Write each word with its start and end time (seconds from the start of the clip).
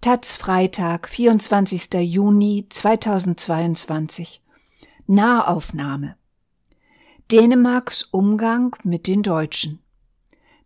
Taz 0.00 0.36
Freitag, 0.36 1.08
24. 1.08 1.94
Juni 1.94 2.66
2022. 2.68 4.40
Nahaufnahme. 5.08 6.14
Dänemarks 7.32 8.04
Umgang 8.04 8.76
mit 8.84 9.08
den 9.08 9.24
Deutschen. 9.24 9.80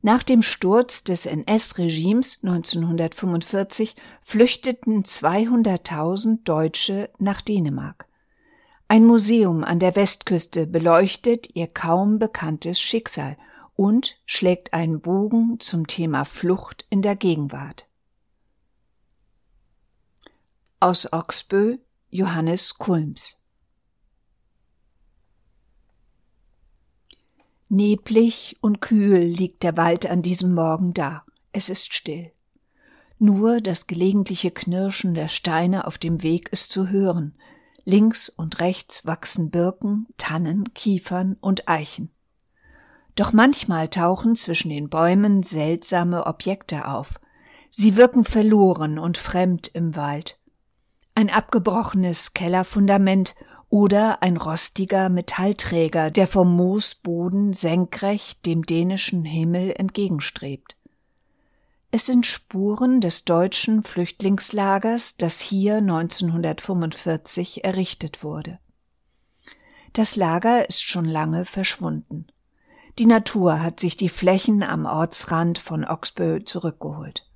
Nach 0.02 0.22
dem 0.22 0.42
Sturz 0.42 1.02
des 1.02 1.24
NS-Regimes 1.24 2.40
1945 2.42 3.96
flüchteten 4.20 5.02
200.000 5.02 6.44
Deutsche 6.44 7.08
nach 7.18 7.40
Dänemark. 7.40 8.04
Ein 8.86 9.06
Museum 9.06 9.64
an 9.64 9.78
der 9.78 9.96
Westküste 9.96 10.66
beleuchtet 10.66 11.56
ihr 11.56 11.68
kaum 11.68 12.18
bekanntes 12.18 12.78
Schicksal 12.78 13.38
und 13.76 14.20
schlägt 14.26 14.74
einen 14.74 15.00
Bogen 15.00 15.58
zum 15.58 15.86
Thema 15.86 16.26
Flucht 16.26 16.84
in 16.90 17.00
der 17.00 17.16
Gegenwart. 17.16 17.86
Aus 20.82 21.12
Oxbö 21.12 21.78
Johannes 22.10 22.76
Kulms 22.76 23.46
Neblig 27.68 28.56
und 28.60 28.80
kühl 28.80 29.18
liegt 29.18 29.62
der 29.62 29.76
Wald 29.76 30.06
an 30.06 30.22
diesem 30.22 30.54
Morgen 30.54 30.92
da. 30.92 31.22
Es 31.52 31.70
ist 31.70 31.94
still. 31.94 32.32
Nur 33.20 33.60
das 33.60 33.86
gelegentliche 33.86 34.50
Knirschen 34.50 35.14
der 35.14 35.28
Steine 35.28 35.86
auf 35.86 35.98
dem 35.98 36.24
Weg 36.24 36.48
ist 36.48 36.72
zu 36.72 36.88
hören. 36.88 37.36
Links 37.84 38.28
und 38.28 38.58
rechts 38.58 39.06
wachsen 39.06 39.52
Birken, 39.52 40.08
Tannen, 40.18 40.74
Kiefern 40.74 41.36
und 41.40 41.68
Eichen. 41.68 42.10
Doch 43.14 43.32
manchmal 43.32 43.86
tauchen 43.86 44.34
zwischen 44.34 44.70
den 44.70 44.88
Bäumen 44.88 45.44
seltsame 45.44 46.26
Objekte 46.26 46.88
auf. 46.88 47.20
Sie 47.70 47.94
wirken 47.94 48.24
verloren 48.24 48.98
und 48.98 49.16
fremd 49.16 49.68
im 49.68 49.94
Wald 49.94 50.41
ein 51.14 51.30
abgebrochenes 51.30 52.34
Kellerfundament 52.34 53.34
oder 53.68 54.22
ein 54.22 54.36
rostiger 54.36 55.08
Metallträger, 55.08 56.10
der 56.10 56.26
vom 56.26 56.54
Moosboden 56.54 57.54
senkrecht 57.54 58.44
dem 58.44 58.66
dänischen 58.66 59.24
Himmel 59.24 59.72
entgegenstrebt. 59.72 60.76
Es 61.90 62.06
sind 62.06 62.26
Spuren 62.26 63.00
des 63.00 63.24
deutschen 63.24 63.82
Flüchtlingslagers, 63.82 65.16
das 65.16 65.40
hier 65.40 65.76
1945 65.76 67.64
errichtet 67.64 68.24
wurde. 68.24 68.58
Das 69.92 70.16
Lager 70.16 70.68
ist 70.68 70.82
schon 70.82 71.04
lange 71.04 71.44
verschwunden. 71.44 72.26
Die 72.98 73.06
Natur 73.06 73.62
hat 73.62 73.80
sich 73.80 73.96
die 73.96 74.08
Flächen 74.08 74.62
am 74.62 74.86
Ortsrand 74.86 75.58
von 75.58 75.84
Oxbö 75.84 76.44
zurückgeholt. 76.44 77.26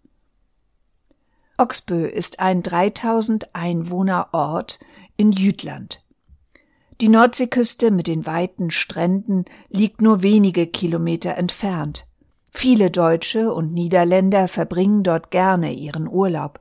Oxbö 1.59 2.07
ist 2.07 2.41
ein 2.41 2.62
3000 2.62 3.55
Einwohner 3.55 4.29
Ort 4.33 4.79
in 5.17 5.33
Jütland. 5.33 6.05
Die 7.01 7.09
Nordseeküste 7.09 7.91
mit 7.91 8.07
den 8.07 8.27
weiten 8.27 8.71
Stränden 8.71 9.45
liegt 9.69 10.03
nur 10.03 10.23
wenige 10.23 10.67
Kilometer 10.67 11.37
entfernt. 11.37 12.07
Viele 12.51 12.91
Deutsche 12.91 13.53
und 13.53 13.73
Niederländer 13.73 14.48
verbringen 14.48 15.03
dort 15.03 15.31
gerne 15.31 15.73
ihren 15.73 16.09
Urlaub. 16.09 16.61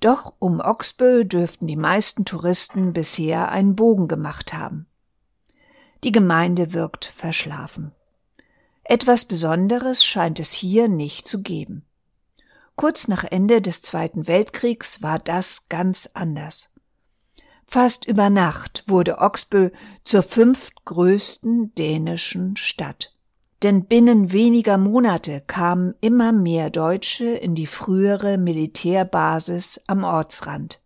Doch 0.00 0.34
um 0.38 0.60
Oxbö 0.60 1.24
dürften 1.24 1.66
die 1.66 1.76
meisten 1.76 2.24
Touristen 2.24 2.92
bisher 2.92 3.50
einen 3.50 3.74
Bogen 3.74 4.06
gemacht 4.06 4.52
haben. 4.52 4.86
Die 6.04 6.12
Gemeinde 6.12 6.72
wirkt 6.72 7.04
verschlafen. 7.04 7.92
Etwas 8.84 9.24
Besonderes 9.24 10.04
scheint 10.04 10.38
es 10.38 10.52
hier 10.52 10.88
nicht 10.88 11.26
zu 11.26 11.42
geben. 11.42 11.84
Kurz 12.76 13.06
nach 13.06 13.24
Ende 13.24 13.62
des 13.62 13.82
Zweiten 13.82 14.26
Weltkriegs 14.26 15.02
war 15.02 15.18
das 15.18 15.68
ganz 15.68 16.10
anders. 16.14 16.74
Fast 17.66 18.06
über 18.06 18.30
Nacht 18.30 18.84
wurde 18.86 19.18
Oxbö 19.18 19.70
zur 20.04 20.22
fünftgrößten 20.22 21.74
dänischen 21.74 22.56
Stadt. 22.56 23.12
Denn 23.62 23.86
binnen 23.86 24.32
weniger 24.32 24.76
Monate 24.76 25.40
kamen 25.46 25.94
immer 26.00 26.32
mehr 26.32 26.68
Deutsche 26.68 27.24
in 27.24 27.54
die 27.54 27.66
frühere 27.66 28.36
Militärbasis 28.36 29.80
am 29.86 30.04
Ortsrand. 30.04 30.82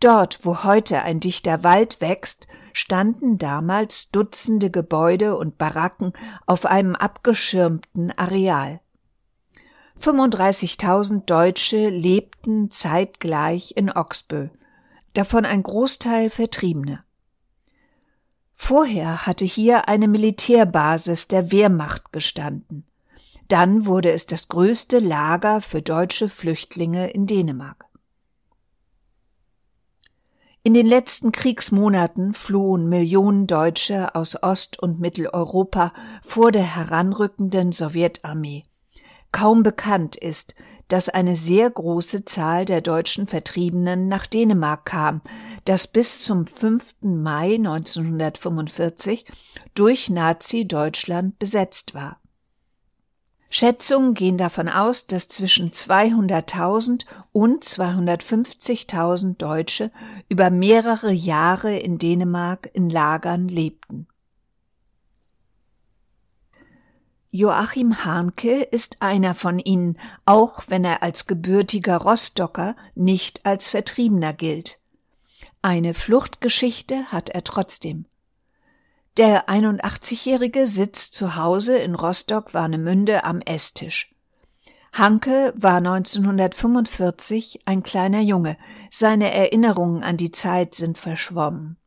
Dort, 0.00 0.44
wo 0.44 0.64
heute 0.64 1.02
ein 1.02 1.18
dichter 1.18 1.64
Wald 1.64 2.00
wächst, 2.00 2.46
standen 2.72 3.38
damals 3.38 4.10
Dutzende 4.10 4.70
Gebäude 4.70 5.36
und 5.36 5.58
Baracken 5.58 6.12
auf 6.46 6.66
einem 6.66 6.94
abgeschirmten 6.94 8.16
Areal. 8.16 8.80
35.000 10.04 11.24
Deutsche 11.24 11.88
lebten 11.88 12.70
zeitgleich 12.70 13.72
in 13.74 13.90
Oxbö, 13.90 14.48
davon 15.14 15.46
ein 15.46 15.62
Großteil 15.62 16.28
Vertriebene. 16.28 17.02
Vorher 18.54 19.24
hatte 19.24 19.46
hier 19.46 19.88
eine 19.88 20.06
Militärbasis 20.06 21.28
der 21.28 21.50
Wehrmacht 21.50 22.12
gestanden. 22.12 22.84
Dann 23.48 23.86
wurde 23.86 24.12
es 24.12 24.26
das 24.26 24.48
größte 24.48 24.98
Lager 24.98 25.62
für 25.62 25.80
deutsche 25.80 26.28
Flüchtlinge 26.28 27.08
in 27.08 27.26
Dänemark. 27.26 27.86
In 30.62 30.74
den 30.74 30.86
letzten 30.86 31.32
Kriegsmonaten 31.32 32.34
flohen 32.34 32.90
Millionen 32.90 33.46
Deutsche 33.46 34.14
aus 34.14 34.42
Ost- 34.42 34.78
und 34.78 35.00
Mitteleuropa 35.00 35.94
vor 36.22 36.52
der 36.52 36.76
heranrückenden 36.76 37.72
Sowjetarmee. 37.72 38.64
Kaum 39.34 39.64
bekannt 39.64 40.14
ist, 40.14 40.54
dass 40.86 41.08
eine 41.08 41.34
sehr 41.34 41.68
große 41.68 42.24
Zahl 42.24 42.64
der 42.64 42.80
deutschen 42.80 43.26
Vertriebenen 43.26 44.06
nach 44.06 44.26
Dänemark 44.26 44.84
kam, 44.84 45.22
das 45.64 45.88
bis 45.88 46.22
zum 46.22 46.46
5. 46.46 46.94
Mai 47.02 47.56
1945 47.56 49.26
durch 49.74 50.08
Nazi-Deutschland 50.08 51.36
besetzt 51.40 51.94
war. 51.94 52.20
Schätzungen 53.50 54.14
gehen 54.14 54.38
davon 54.38 54.68
aus, 54.68 55.08
dass 55.08 55.28
zwischen 55.28 55.72
200.000 55.72 57.04
und 57.32 57.64
250.000 57.64 59.36
Deutsche 59.36 59.90
über 60.28 60.50
mehrere 60.50 61.10
Jahre 61.10 61.76
in 61.76 61.98
Dänemark 61.98 62.70
in 62.72 62.88
Lagern 62.88 63.48
lebten. 63.48 64.06
Joachim 67.36 68.04
Hahnke 68.04 68.62
ist 68.62 69.02
einer 69.02 69.34
von 69.34 69.58
ihnen, 69.58 69.98
auch 70.24 70.62
wenn 70.68 70.84
er 70.84 71.02
als 71.02 71.26
gebürtiger 71.26 71.96
Rostocker 71.96 72.76
nicht 72.94 73.44
als 73.44 73.68
Vertriebener 73.68 74.32
gilt. 74.32 74.78
Eine 75.60 75.94
Fluchtgeschichte 75.94 77.06
hat 77.06 77.30
er 77.30 77.42
trotzdem. 77.42 78.04
Der 79.16 79.48
81-Jährige 79.48 80.68
sitzt 80.68 81.16
zu 81.16 81.34
Hause 81.34 81.76
in 81.76 81.96
Rostock-Warnemünde 81.96 83.24
am 83.24 83.40
Esstisch. 83.40 84.14
Hanke 84.92 85.52
war 85.56 85.78
1945 85.78 87.62
ein 87.64 87.82
kleiner 87.82 88.20
Junge. 88.20 88.56
Seine 88.90 89.32
Erinnerungen 89.34 90.04
an 90.04 90.16
die 90.16 90.30
Zeit 90.30 90.76
sind 90.76 90.98
verschwommen. 90.98 91.78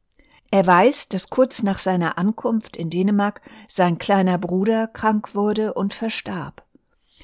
Er 0.50 0.66
weiß, 0.66 1.09
dass 1.09 1.30
kurz 1.30 1.63
nach 1.63 1.80
seiner 1.80 2.18
Ankunft 2.18 2.78
in 2.78 2.90
Dänemark 2.90 3.41
sein 3.68 3.97
kleiner 3.97 4.38
Bruder 4.38 4.88
krank 4.88 5.35
wurde 5.35 5.74
und 5.74 5.94
verstarb. 5.94 6.63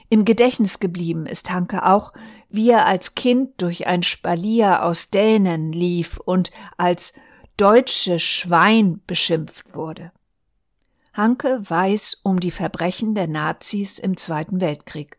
Im 0.09 0.25
Gedächtnis 0.25 0.79
geblieben 0.79 1.25
ist 1.25 1.50
Hanke 1.51 1.85
auch, 1.85 2.13
wie 2.50 2.69
er 2.69 2.85
als 2.85 3.16
Kind 3.16 3.62
durch 3.62 3.88
ein 3.88 4.03
Spalier 4.03 4.83
aus 4.83 5.09
Dänen 5.09 5.72
lief 5.72 6.17
und 6.17 6.51
als 6.78 7.13
deutsche 7.57 8.19
Schwein 8.19 9.01
beschimpft 9.07 9.73
wurde. 9.73 10.12
Hanke 11.13 11.62
weiß 11.67 12.22
um 12.23 12.39
die 12.39 12.51
Verbrechen 12.51 13.16
der 13.16 13.28
Nazis 13.28 14.00
im 14.00 14.18
Zweiten 14.18 14.59
Weltkrieg 14.59 15.18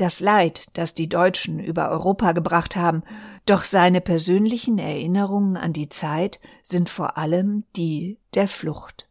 das 0.00 0.20
Leid, 0.20 0.68
das 0.74 0.94
die 0.94 1.08
Deutschen 1.08 1.60
über 1.60 1.90
Europa 1.90 2.32
gebracht 2.32 2.76
haben, 2.76 3.02
doch 3.50 3.64
seine 3.64 4.00
persönlichen 4.00 4.78
Erinnerungen 4.78 5.56
an 5.56 5.72
die 5.72 5.88
Zeit 5.88 6.38
sind 6.62 6.88
vor 6.88 7.18
allem 7.18 7.64
die 7.74 8.18
der 8.34 8.46
Flucht. 8.46 9.08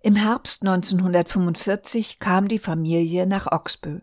Im 0.00 0.16
Herbst 0.16 0.62
1945 0.62 2.18
kam 2.20 2.48
die 2.48 2.58
Familie 2.58 3.26
nach 3.26 3.52
Oxbö. 3.52 4.00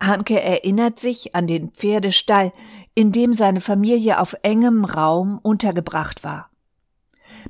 Hanke 0.00 0.40
erinnert 0.40 0.98
sich 0.98 1.36
an 1.36 1.46
den 1.46 1.70
Pferdestall, 1.70 2.52
in 2.94 3.12
dem 3.12 3.32
seine 3.32 3.60
Familie 3.60 4.20
auf 4.20 4.34
engem 4.42 4.84
Raum 4.84 5.38
untergebracht 5.38 6.24
war. 6.24 6.50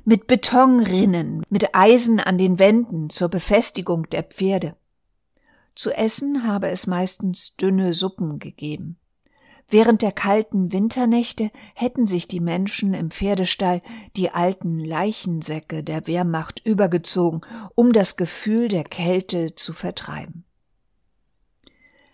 Mit 0.05 0.27
Betonrinnen, 0.27 1.43
mit 1.49 1.73
Eisen 1.73 2.19
an 2.19 2.37
den 2.37 2.59
Wänden 2.59 3.09
zur 3.09 3.29
Befestigung 3.29 4.07
der 4.09 4.21
Pferde. 4.21 4.75
Zu 5.73 5.91
essen 5.91 6.45
habe 6.45 6.69
es 6.69 6.85
meistens 6.85 7.55
dünne 7.55 7.93
Suppen 7.93 8.37
gegeben. 8.37 8.98
Während 9.71 10.01
der 10.01 10.11
kalten 10.11 10.71
Winternächte 10.71 11.51
hätten 11.75 12.07
sich 12.07 12.27
die 12.27 12.39
Menschen 12.39 12.95
im 12.95 13.11
Pferdestall 13.11 13.83
die 14.17 14.31
alten 14.31 14.79
Leichensäcke 14.79 15.83
der 15.83 16.07
Wehrmacht 16.07 16.65
übergezogen, 16.65 17.41
um 17.75 17.93
das 17.93 18.17
Gefühl 18.17 18.67
der 18.67 18.83
Kälte 18.83 19.53
zu 19.55 19.73
vertreiben. 19.73 20.43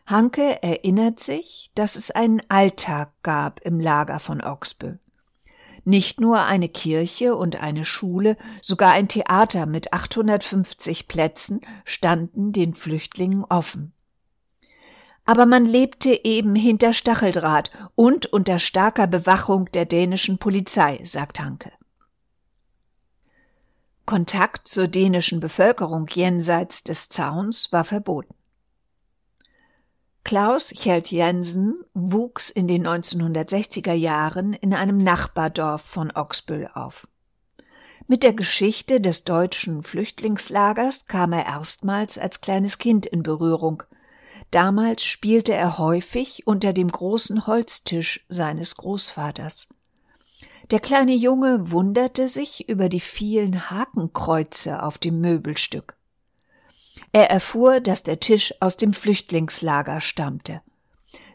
Hanke 0.05 0.61
erinnert 0.61 1.19
sich, 1.19 1.71
dass 1.75 1.95
es 1.95 2.11
einen 2.11 2.41
Alltag 2.49 3.13
gab 3.23 3.61
im 3.61 3.79
Lager 3.79 4.19
von 4.19 4.41
Oxbö. 4.41 4.97
Nicht 5.85 6.19
nur 6.19 6.41
eine 6.41 6.67
Kirche 6.67 7.35
und 7.35 7.55
eine 7.55 7.85
Schule, 7.85 8.37
sogar 8.61 8.91
ein 8.91 9.07
Theater 9.07 9.65
mit 9.65 9.93
850 9.93 11.07
Plätzen 11.07 11.61
standen 11.85 12.51
den 12.51 12.73
Flüchtlingen 12.73 13.45
offen. 13.45 13.93
Aber 15.25 15.45
man 15.45 15.65
lebte 15.65 16.23
eben 16.23 16.55
hinter 16.55 16.93
Stacheldraht 16.93 17.71
und 17.95 18.27
unter 18.27 18.59
starker 18.59 19.07
Bewachung 19.07 19.71
der 19.71 19.85
dänischen 19.85 20.37
Polizei, 20.37 21.01
sagt 21.03 21.39
Hanke. 21.39 21.71
Kontakt 24.05 24.67
zur 24.67 24.87
dänischen 24.87 25.39
Bevölkerung 25.39 26.07
jenseits 26.07 26.83
des 26.83 27.09
Zauns 27.09 27.71
war 27.71 27.83
verboten. 27.83 28.35
Klaus 30.23 30.69
Kjeld 30.69 31.11
Jensen 31.11 31.83
wuchs 31.93 32.49
in 32.49 32.67
den 32.67 32.87
1960er 32.87 33.93
Jahren 33.93 34.53
in 34.53 34.73
einem 34.73 35.03
Nachbardorf 35.03 35.81
von 35.81 36.11
Oxbüll 36.11 36.69
auf. 36.73 37.07
Mit 38.07 38.21
der 38.21 38.33
Geschichte 38.33 39.01
des 39.01 39.23
deutschen 39.23 39.81
Flüchtlingslagers 39.81 41.07
kam 41.07 41.33
er 41.33 41.45
erstmals 41.45 42.19
als 42.19 42.41
kleines 42.41 42.77
Kind 42.77 43.07
in 43.07 43.23
Berührung. 43.23 43.83
Damals 44.55 45.03
spielte 45.03 45.53
er 45.53 45.77
häufig 45.79 46.47
unter 46.47 46.71
dem 46.71 46.89
großen 46.89 47.45
Holztisch 47.45 48.25
seines 48.29 48.77
Großvaters. 48.77 49.67
Der 50.71 50.79
kleine 50.79 51.13
Junge 51.13 51.71
wunderte 51.71 52.29
sich 52.29 52.69
über 52.69 52.87
die 52.87 53.01
vielen 53.01 53.69
Hakenkreuze 53.69 54.81
auf 54.81 54.97
dem 54.97 55.19
Möbelstück. 55.19 55.97
Er 57.11 57.29
erfuhr, 57.29 57.81
dass 57.81 58.03
der 58.03 58.21
Tisch 58.21 58.53
aus 58.61 58.77
dem 58.77 58.93
Flüchtlingslager 58.93 59.99
stammte. 59.99 60.61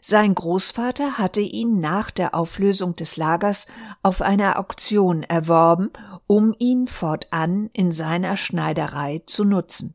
Sein 0.01 0.33
Großvater 0.33 1.19
hatte 1.19 1.41
ihn 1.41 1.79
nach 1.79 2.09
der 2.09 2.33
Auflösung 2.33 2.95
des 2.95 3.17
Lagers 3.17 3.67
auf 4.01 4.23
einer 4.23 4.57
Auktion 4.57 5.21
erworben, 5.21 5.91
um 6.25 6.55
ihn 6.57 6.87
fortan 6.87 7.69
in 7.71 7.91
seiner 7.91 8.35
Schneiderei 8.35 9.21
zu 9.27 9.43
nutzen. 9.45 9.93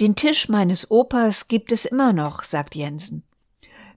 Den 0.00 0.16
Tisch 0.16 0.48
meines 0.48 0.90
Opas 0.90 1.48
gibt 1.48 1.72
es 1.72 1.84
immer 1.84 2.14
noch, 2.14 2.42
sagt 2.42 2.74
Jensen. 2.74 3.22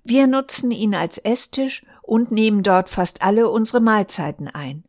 Wir 0.04 0.28
nutzen 0.28 0.72
ihn 0.72 0.96
als 0.96 1.18
Esstisch 1.18 1.86
und 2.02 2.30
nehmen 2.30 2.62
dort 2.62 2.90
fast 2.90 3.22
alle 3.22 3.50
unsere 3.50 3.80
Mahlzeiten 3.80 4.50
ein. 4.50 4.84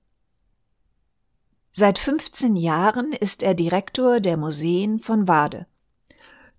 Seit 1.71 2.01
15 2.01 2.57
Jahren 2.57 3.13
ist 3.13 3.45
er 3.45 3.55
Direktor 3.55 4.19
der 4.19 4.37
Museen 4.37 4.99
von 4.99 5.29
Wade. 5.29 5.67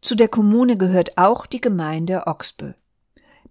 Zu 0.02 0.16
der 0.16 0.30
Kommune 0.30 0.78
gehört 0.78 1.18
auch 1.18 1.46
die 1.46 1.62
Gemeinde 1.62 2.28
Oxbö. 2.28 2.74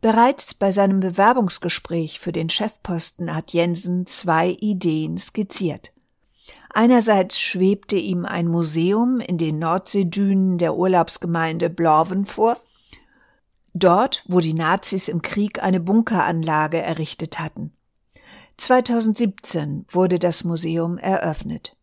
Bereits 0.00 0.54
bei 0.54 0.70
seinem 0.70 1.00
Bewerbungsgespräch 1.00 2.18
für 2.18 2.32
den 2.32 2.48
Chefposten 2.48 3.34
hat 3.34 3.52
Jensen 3.52 4.06
zwei 4.06 4.50
Ideen 4.60 5.18
skizziert. 5.18 5.93
Einerseits 6.76 7.38
schwebte 7.38 7.94
ihm 7.94 8.26
ein 8.26 8.48
Museum 8.48 9.20
in 9.20 9.38
den 9.38 9.60
Nordseedünen 9.60 10.58
der 10.58 10.74
Urlaubsgemeinde 10.74 11.70
Blorven 11.70 12.26
vor, 12.26 12.56
dort, 13.74 14.24
wo 14.26 14.40
die 14.40 14.54
Nazis 14.54 15.06
im 15.06 15.22
Krieg 15.22 15.62
eine 15.62 15.78
Bunkeranlage 15.78 16.82
errichtet 16.82 17.38
hatten. 17.38 17.72
2017 18.56 19.86
wurde 19.88 20.18
das 20.18 20.42
Museum 20.42 20.98
eröffnet. 20.98 21.76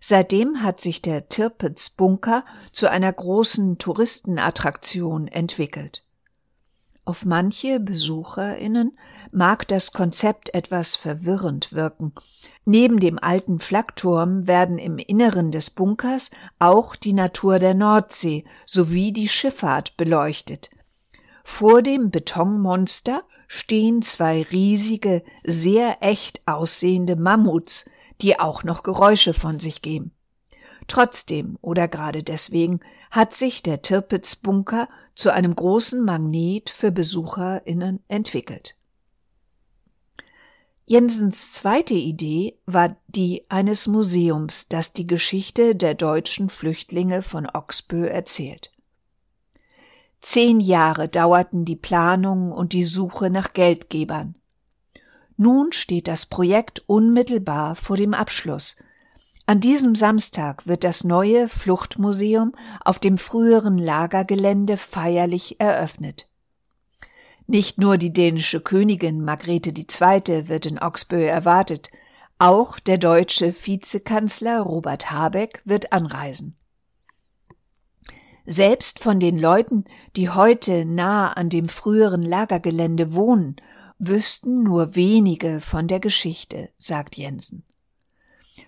Seitdem 0.00 0.62
hat 0.62 0.82
sich 0.82 1.00
der 1.00 1.30
Tirpitz 1.30 1.88
Bunker 1.88 2.44
zu 2.72 2.90
einer 2.90 3.12
großen 3.12 3.78
Touristenattraktion 3.78 5.28
entwickelt. 5.28 6.04
Auf 7.06 7.24
manche 7.24 7.80
BesucherInnen 7.80 8.98
mag 9.32 9.68
das 9.68 9.92
Konzept 9.92 10.52
etwas 10.54 10.96
verwirrend 10.96 11.72
wirken. 11.72 12.12
Neben 12.64 13.00
dem 13.00 13.18
alten 13.18 13.58
Flakturm 13.58 14.46
werden 14.46 14.78
im 14.78 14.98
Inneren 14.98 15.50
des 15.50 15.70
Bunkers 15.70 16.30
auch 16.58 16.96
die 16.96 17.12
Natur 17.12 17.58
der 17.58 17.74
Nordsee 17.74 18.44
sowie 18.66 19.12
die 19.12 19.28
Schifffahrt 19.28 19.96
beleuchtet. 19.96 20.70
Vor 21.44 21.82
dem 21.82 22.10
Betonmonster 22.10 23.22
stehen 23.48 24.02
zwei 24.02 24.42
riesige, 24.42 25.24
sehr 25.44 25.98
echt 26.00 26.40
aussehende 26.46 27.16
Mammuts, 27.16 27.90
die 28.20 28.38
auch 28.38 28.62
noch 28.62 28.82
Geräusche 28.82 29.34
von 29.34 29.58
sich 29.58 29.82
geben. 29.82 30.12
Trotzdem 30.86 31.58
oder 31.60 31.88
gerade 31.88 32.22
deswegen 32.22 32.80
hat 33.10 33.34
sich 33.34 33.62
der 33.62 33.82
Tirpitz-Bunker 33.82 34.88
zu 35.14 35.32
einem 35.32 35.54
großen 35.56 36.04
Magnet 36.04 36.70
für 36.70 36.92
BesucherInnen 36.92 38.02
entwickelt. 38.08 38.76
Jensens 40.90 41.52
zweite 41.52 41.94
Idee 41.94 42.58
war 42.66 42.96
die 43.06 43.44
eines 43.48 43.86
Museums, 43.86 44.66
das 44.66 44.92
die 44.92 45.06
Geschichte 45.06 45.76
der 45.76 45.94
deutschen 45.94 46.48
Flüchtlinge 46.48 47.22
von 47.22 47.46
Oxbö 47.46 48.08
erzählt. 48.08 48.72
Zehn 50.20 50.58
Jahre 50.58 51.06
dauerten 51.06 51.64
die 51.64 51.76
Planung 51.76 52.50
und 52.50 52.72
die 52.72 52.82
Suche 52.82 53.30
nach 53.30 53.52
Geldgebern. 53.52 54.34
Nun 55.36 55.70
steht 55.70 56.08
das 56.08 56.26
Projekt 56.26 56.82
unmittelbar 56.88 57.76
vor 57.76 57.96
dem 57.96 58.12
Abschluss. 58.12 58.82
An 59.46 59.60
diesem 59.60 59.94
Samstag 59.94 60.66
wird 60.66 60.82
das 60.82 61.04
neue 61.04 61.48
Fluchtmuseum 61.48 62.52
auf 62.84 62.98
dem 62.98 63.16
früheren 63.16 63.78
Lagergelände 63.78 64.76
feierlich 64.76 65.60
eröffnet. 65.60 66.29
Nicht 67.50 67.78
nur 67.78 67.98
die 67.98 68.12
dänische 68.12 68.60
Königin 68.60 69.24
Margrethe 69.24 69.70
II. 69.70 70.48
wird 70.48 70.66
in 70.66 70.78
Oxbö 70.78 71.20
erwartet, 71.24 71.90
auch 72.38 72.78
der 72.78 72.96
deutsche 72.96 73.52
Vizekanzler 73.52 74.60
Robert 74.60 75.10
Habeck 75.10 75.60
wird 75.64 75.92
anreisen. 75.92 76.56
Selbst 78.46 79.00
von 79.00 79.18
den 79.18 79.36
Leuten, 79.36 79.84
die 80.14 80.30
heute 80.30 80.84
nah 80.84 81.32
an 81.32 81.48
dem 81.48 81.68
früheren 81.68 82.22
Lagergelände 82.22 83.14
wohnen, 83.14 83.56
wüssten 83.98 84.62
nur 84.62 84.94
wenige 84.94 85.60
von 85.60 85.88
der 85.88 85.98
Geschichte, 85.98 86.68
sagt 86.78 87.16
Jensen. 87.16 87.64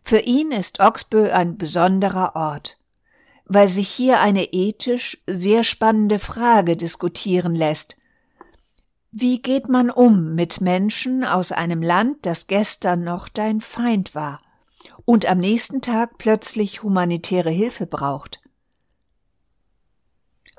Für 0.02 0.18
ihn 0.18 0.50
ist 0.50 0.80
Oxbö 0.80 1.30
ein 1.30 1.56
besonderer 1.56 2.34
Ort, 2.34 2.78
weil 3.44 3.68
sich 3.68 3.88
hier 3.88 4.18
eine 4.18 4.52
ethisch 4.52 5.22
sehr 5.28 5.62
spannende 5.62 6.18
Frage 6.18 6.76
diskutieren 6.76 7.54
lässt. 7.54 8.01
Wie 9.12 9.40
geht 9.40 9.68
man 9.68 9.90
um 9.90 10.34
mit 10.34 10.60
Menschen 10.60 11.22
aus 11.24 11.52
einem 11.52 11.82
Land, 11.82 12.26
das 12.26 12.46
gestern 12.46 13.04
noch 13.04 13.28
dein 13.28 13.60
Feind 13.60 14.14
war 14.14 14.40
und 15.04 15.26
am 15.26 15.38
nächsten 15.38 15.80
Tag 15.82 16.18
plötzlich 16.18 16.82
humanitäre 16.82 17.50
Hilfe 17.50 17.86
braucht? 17.86 18.42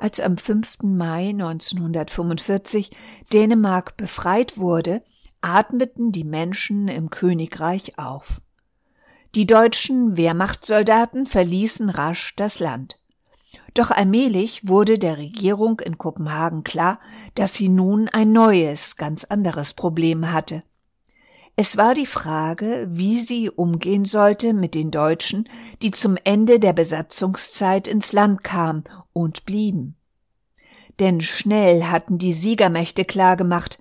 als 0.04 0.20
am 0.20 0.38
5. 0.38 0.80
Mai 0.84 1.30
1945 1.30 2.92
Dänemark 3.32 3.96
befreit 3.96 4.58
wurde, 4.58 5.02
atmeten 5.40 6.12
die 6.12 6.26
Menschen 6.26 6.90
im 6.90 7.10
Königreich 7.10 7.98
auf. 7.98 8.42
Die 9.34 9.48
deutschen 9.48 10.18
Wehrmachtssoldaten 10.18 11.26
verließen 11.26 11.90
rasch 11.90 12.36
das 12.36 12.60
Land. 12.60 13.00
Doch 13.74 13.92
allmählich 13.92 14.68
wurde 14.68 15.00
der 15.00 15.18
Regierung 15.18 15.80
in 15.80 15.98
Kopenhagen 15.98 16.64
klar, 16.64 17.00
dass 17.36 17.54
sie 17.54 17.70
nun 17.70 18.08
ein 18.08 18.32
neues, 18.32 18.98
ganz 18.98 19.24
anderes 19.24 19.74
Problem 19.74 20.32
hatte. 20.32 20.64
Es 21.56 21.78
war 21.78 21.94
die 21.94 22.08
Frage, 22.08 22.88
wie 22.90 23.18
sie 23.18 23.50
umgehen 23.50 24.06
sollte 24.06 24.54
mit 24.54 24.74
den 24.74 24.90
Deutschen, 24.90 25.48
die 25.84 25.92
zum 25.92 26.18
Ende 26.24 26.60
der 26.60 26.74
Besatzungszeit 26.74 27.88
ins 27.88 28.12
Land 28.12 28.44
kamen 28.44 28.86
und 29.14 29.46
blieben. 29.46 29.96
Denn 31.00 31.22
schnell 31.22 31.84
hatten 31.84 32.18
die 32.18 32.34
Siegermächte 32.34 33.06
klargemacht, 33.06 33.80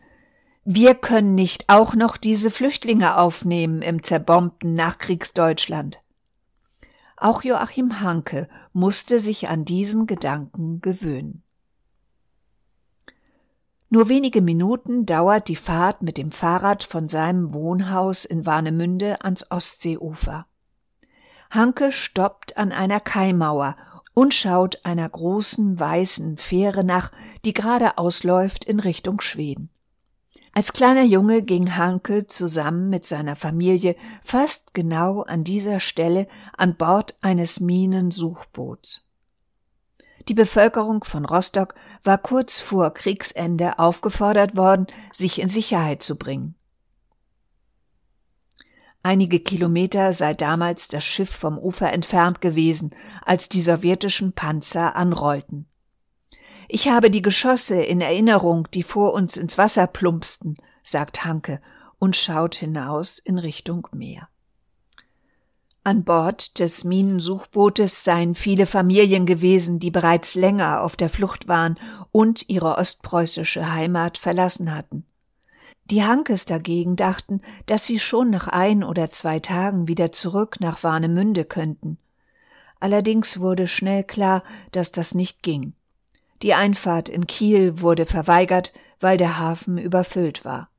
wir 0.65 0.95
können 0.95 1.35
nicht 1.35 1.65
auch 1.69 1.95
noch 1.95 2.17
diese 2.17 2.51
Flüchtlinge 2.51 3.17
aufnehmen 3.19 3.83
im 3.83 4.03
zerbombten 4.03 4.75
Nachkriegsdeutschland. 4.75 6.02
Auch 7.23 7.45
Joachim 7.45 8.01
Hanke 8.01 8.49
musste 8.73 9.21
sich 9.21 9.49
an 9.49 9.65
diesen 9.65 10.09
Gedanken 10.09 10.81
gewöhnen. 10.81 11.45
Nur 13.91 14.09
wenige 14.09 14.43
Minuten 14.43 15.07
dauert 15.07 15.47
die 15.47 15.55
Fahrt 15.55 16.03
mit 16.03 16.19
dem 16.19 16.33
Fahrrad 16.33 16.83
von 16.83 17.09
seinem 17.09 17.53
Wohnhaus 17.53 18.25
in 18.25 18.45
Warnemünde 18.45 19.23
ans 19.23 19.53
Ostseeufer. 19.53 20.47
Hanke 21.49 21.93
stoppt 21.93 22.57
an 22.57 22.73
einer 22.73 22.99
Kaimauer 22.99 23.77
und 24.15 24.35
schaut 24.35 24.85
einer 24.85 25.09
großen 25.09 25.79
weißen 25.79 26.39
Fähre 26.39 26.83
nach, 26.83 27.13
die 27.45 27.55
gerade 27.55 27.99
ausläuft 27.99 28.65
in 28.65 28.81
Richtung 28.81 29.21
Schweden. 29.21 29.71
Als 30.55 30.75
kleiner 30.75 31.05
Junge 31.05 31.43
ging 31.43 31.77
Hanke 31.77 32.27
zusammen 32.27 32.91
mit 32.91 33.07
seiner 33.07 33.37
Familie 33.37 33.97
fast 34.23 34.75
genau 34.75 35.23
an 35.23 35.45
dieser 35.45 35.81
Stelle 35.81 36.29
an 36.57 36.77
Bord 36.77 37.17
eines 37.23 37.61
Minensuchboots. 37.61 39.11
Die 40.29 40.35
Bevölkerung 40.35 41.05
von 41.05 41.25
Rostock 41.25 41.75
war 42.05 42.19
kurz 42.19 42.59
vor 42.59 42.93
Kriegsende 42.93 43.79
aufgefordert 43.79 44.55
worden, 44.55 44.87
sich 45.11 45.41
in 45.41 45.49
Sicherheit 45.49 46.03
zu 46.03 46.17
bringen. 46.17 46.55
Einige 49.03 49.41
Kilometer 49.41 50.13
sei 50.13 50.35
damals 50.35 50.87
das 50.87 51.03
Schiff 51.03 51.31
vom 51.31 51.59
Ufer 51.59 51.93
entfernt 51.93 52.41
gewesen, 52.41 52.95
als 53.25 53.49
die 53.49 53.63
sowjetischen 53.63 54.33
Panzer 54.33 54.95
anrollten. 54.95 55.67
Ich 56.75 56.89
habe 56.89 57.11
die 57.11 57.21
Geschosse 57.21 57.83
in 57.83 58.01
Erinnerung, 58.01 58.67
die 58.73 58.83
vor 58.83 59.13
uns 59.13 59.37
ins 59.37 59.59
Wasser 59.59 59.87
plumpsten, 59.87 60.57
sagt 60.83 61.23
Hanke 61.23 61.61
und 61.99 62.17
schaut 62.17 62.55
hinaus 62.55 63.19
in 63.19 63.37
Richtung 63.37 63.87
Meer. 63.93 64.31
An 65.85 66.03
Bord 66.03 66.59
des 66.59 66.85
Minensuchbootes 66.85 68.05
seien 68.05 68.35
viele 68.35 68.65
Familien 68.65 69.27
gewesen, 69.27 69.81
die 69.81 69.91
bereits 69.91 70.35
länger 70.35 70.83
auf 70.83 70.97
der 70.97 71.11
Flucht 71.11 71.47
waren 71.47 71.79
und 72.11 72.49
ihre 72.49 72.79
ostpreußische 72.79 73.71
Heimat 73.71 74.17
verlassen 74.17 74.75
hatten. 74.75 75.05
Die 75.91 76.05
Hankes 76.05 76.47
dagegen 76.47 76.97
dachten, 76.97 77.43
dass 77.67 77.85
sie 77.85 77.99
schon 77.99 78.31
nach 78.31 78.49
ein 78.49 78.83
oder 78.83 79.11
zwei 79.11 79.41
Tagen 79.41 79.89
wieder 79.89 80.11
zurück 80.11 80.57
nach 80.61 80.83
Warnemünde 80.83 81.45
könnten. 81.45 81.99
Allerdings 82.81 83.41
wurde 83.41 83.69
schnell 83.69 84.05
klar, 84.05 84.43
dass 84.71 84.91
das 84.91 85.15
nicht 85.15 85.43
ging. 85.43 85.75
Die 86.43 86.55
Einfahrt 86.55 87.09
in 87.09 87.27
Kiel 87.27 87.81
wurde 87.81 88.05
verweigert, 88.05 88.73
weil 89.01 89.17
der 89.17 89.39
Hafen 89.39 89.79
überfüllt 89.79 90.45
war. 90.45 90.71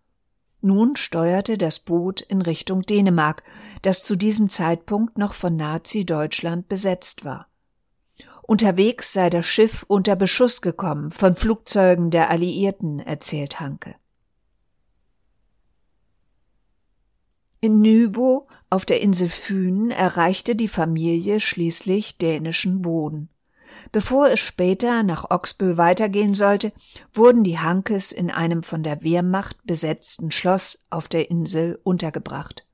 Nun 0.62 0.96
steuerte 0.96 1.58
das 1.58 1.79
Boot 1.79 2.22
in 2.22 2.41
Richtung 2.41 2.84
Dänemark, 2.84 3.43
das 3.82 4.03
zu 4.03 4.15
diesem 4.15 4.50
Zeitpunkt 4.50 5.17
noch 5.17 5.34
von 5.34 5.55
Nazi-Deutschland 5.55 6.67
besetzt 6.70 7.25
war. 7.25 7.48
Unterwegs 8.43 9.13
sei 9.13 9.29
das 9.29 9.46
Schiff 9.46 9.86
unter 9.88 10.15
Beschuss 10.15 10.62
gekommen 10.62 11.12
von 11.12 11.36
Flugzeugen 11.36 12.12
der 12.12 12.29
Alliierten, 12.29 13.00
erzählt 13.00 13.60
Hanke. 13.60 13.96
In 17.62 17.79
Nybo 17.79 18.48
auf 18.70 18.84
der 18.86 19.00
Insel 19.00 19.29
Fyn 19.29 19.91
erreichte 19.91 20.55
die 20.58 20.67
Familie 20.67 21.39
schließlich 21.39 22.17
dänischen 22.17 22.82
Boden. 22.82 23.29
Bevor 23.92 24.30
es 24.30 24.40
später 24.40 25.04
nach 25.04 25.30
Oxbö 25.30 25.78
weitergehen 25.78 26.36
sollte, 26.36 26.72
wurden 27.13 27.44
die 27.44 27.60
Hankes 27.60 28.12
in 28.12 28.32
einem 28.32 28.63
von 28.63 28.84
der 28.84 29.04
Wehrmacht 29.04 29.58
besetzten 29.66 30.32
Schloss 30.32 30.86
auf 30.90 31.08
der 31.08 31.30
Insel 31.30 31.80
untergebracht. 31.84 32.66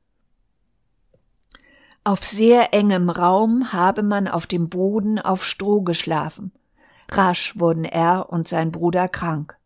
Auf 2.04 2.24
sehr 2.24 2.74
engem 2.74 3.10
Raum 3.10 3.74
habe 3.74 4.04
man 4.04 4.28
auf 4.28 4.48
dem 4.48 4.70
Boden 4.70 5.20
auf 5.20 5.46
Stroh 5.46 5.82
geschlafen. 5.82 6.54
Rasch 7.12 7.60
wurden 7.60 7.86
er 7.86 8.30
und 8.30 8.48
sein 8.48 8.72
Bruder 8.72 9.08
krank. 9.08 9.58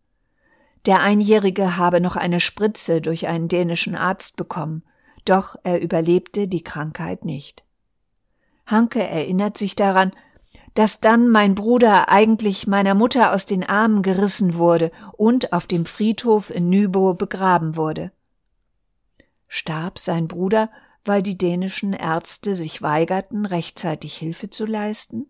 Der 0.86 1.00
Einjährige 1.02 1.78
habe 1.78 2.02
noch 2.02 2.16
eine 2.16 2.40
Spritze 2.40 3.02
durch 3.02 3.28
einen 3.28 3.48
dänischen 3.48 3.96
Arzt 3.96 4.36
bekommen, 4.36 4.84
doch 5.26 5.56
er 5.64 5.82
überlebte 5.82 6.48
die 6.48 6.64
Krankheit 6.64 7.24
nicht. 7.24 7.64
Hanke 8.66 9.02
erinnert 9.02 9.58
sich 9.58 9.76
daran, 9.76 10.12
dass 10.74 11.00
dann 11.00 11.30
mein 11.30 11.56
Bruder 11.56 12.10
eigentlich 12.10 12.66
meiner 12.68 12.96
Mutter 12.96 13.34
aus 13.34 13.46
den 13.46 13.64
Armen 13.64 14.02
gerissen 14.02 14.56
wurde 14.56 14.92
und 15.12 15.54
auf 15.54 15.68
dem 15.68 15.86
Friedhof 15.86 16.50
in 16.50 16.70
Nybo 16.70 17.14
begraben 17.14 17.76
wurde. 17.76 18.12
Starb 19.48 20.00
sein 20.00 20.28
Bruder, 20.28 20.70
weil 21.06 21.22
die 21.22 21.38
dänischen 21.38 21.94
Ärzte 21.94 22.56
sich 22.56 22.82
weigerten, 22.82 23.46
rechtzeitig 23.46 24.16
Hilfe 24.18 24.50
zu 24.50 24.66
leisten? 24.66 25.28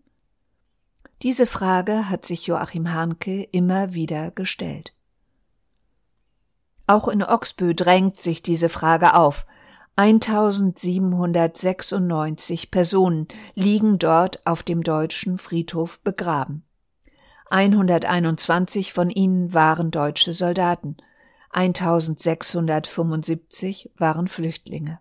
Diese 1.22 1.46
Frage 1.46 2.08
hat 2.08 2.24
sich 2.24 2.46
Joachim 2.46 2.92
Hanke 2.92 3.42
immer 3.42 3.92
wieder 3.92 4.30
gestellt. 4.30 4.92
Auch 6.86 7.08
in 7.08 7.22
Oxbö 7.22 7.74
drängt 7.74 8.20
sich 8.20 8.42
diese 8.42 8.68
Frage 8.68 9.14
auf, 9.14 9.46
1796 9.96 12.72
Personen 12.72 13.28
liegen 13.54 13.98
dort 13.98 14.44
auf 14.46 14.64
dem 14.64 14.82
deutschen 14.82 15.38
Friedhof 15.38 16.00
begraben. 16.00 16.64
121 17.50 18.92
von 18.92 19.08
ihnen 19.10 19.54
waren 19.54 19.92
deutsche 19.92 20.32
Soldaten, 20.32 20.96
1675 21.50 23.92
waren 23.96 24.26
Flüchtlinge. 24.26 24.98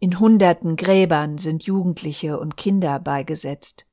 In 0.00 0.18
hunderten 0.18 0.74
Gräbern 0.74 1.38
sind 1.38 1.62
Jugendliche 1.62 2.40
und 2.40 2.56
Kinder 2.56 2.98
beigesetzt. 2.98 3.86